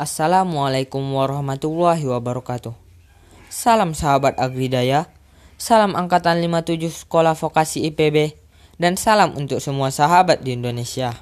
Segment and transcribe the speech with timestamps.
[0.00, 2.72] Assalamualaikum warahmatullahi wabarakatuh.
[3.52, 5.12] Salam sahabat Agridaya,
[5.60, 8.32] salam angkatan 57 Sekolah Vokasi IPB,
[8.80, 11.12] dan salam untuk semua sahabat di Indonesia.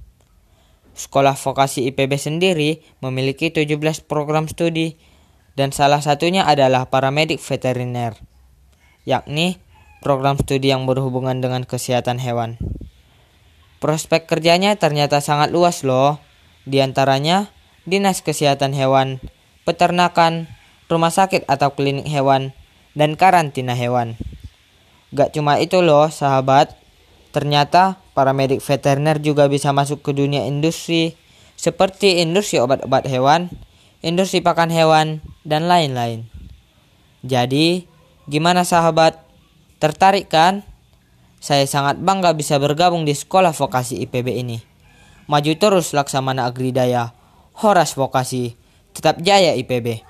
[0.94, 4.96] Sekolah Vokasi IPB sendiri memiliki 17 program studi
[5.58, 8.18] dan salah satunya adalah paramedik veteriner,
[9.06, 9.58] yakni
[10.02, 12.58] program studi yang berhubungan dengan kesehatan hewan.
[13.82, 16.22] Prospek kerjanya ternyata sangat luas loh,
[16.64, 17.52] di antaranya
[17.84, 19.20] dinas kesehatan hewan,
[19.68, 20.48] peternakan,
[20.88, 22.56] rumah sakit atau klinik hewan,
[22.94, 24.16] dan karantina hewan.
[25.14, 26.74] Gak cuma itu loh sahabat,
[27.34, 31.18] Ternyata paramedik veteriner juga bisa masuk ke dunia industri
[31.58, 33.50] seperti industri obat-obat hewan,
[34.02, 36.26] industri pakan hewan, dan lain-lain.
[37.24, 37.86] Jadi,
[38.30, 39.20] gimana sahabat?
[39.78, 40.64] Tertarik kan?
[41.44, 44.58] Saya sangat bangga bisa bergabung di sekolah vokasi IPB ini.
[45.28, 47.12] Maju terus Laksamana Agridaya,
[47.60, 48.56] Horas Vokasi,
[48.92, 50.04] tetap jaya IPB.